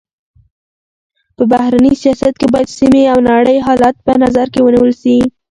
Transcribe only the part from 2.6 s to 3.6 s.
سيمي او نړۍ